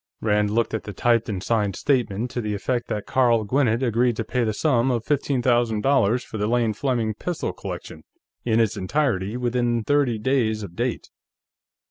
Rand 0.19 0.49
looked 0.49 0.73
at 0.73 0.85
the 0.85 0.93
typed 0.93 1.29
and 1.29 1.43
signed 1.43 1.75
statement 1.75 2.31
to 2.31 2.41
the 2.41 2.55
effect 2.55 2.87
that 2.87 3.05
Carl 3.05 3.43
Gwinnett 3.43 3.83
agreed 3.83 4.15
to 4.15 4.23
pay 4.23 4.43
the 4.43 4.51
sum 4.51 4.89
of 4.89 5.05
fifteen 5.05 5.43
thousand 5.43 5.81
dollars 5.81 6.23
for 6.23 6.39
the 6.39 6.47
Lane 6.47 6.73
Fleming 6.73 7.13
pistol 7.13 7.53
collection, 7.53 8.03
in 8.43 8.59
its 8.59 8.75
entirety, 8.75 9.37
within 9.37 9.83
thirty 9.83 10.17
days 10.17 10.63
of 10.63 10.75
date. 10.75 11.11